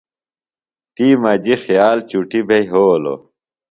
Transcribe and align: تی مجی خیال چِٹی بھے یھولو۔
تی 0.95 1.07
مجی 1.21 1.55
خیال 1.63 1.97
چِٹی 2.09 2.41
بھے 2.47 2.57
یھولو۔ 2.69 3.15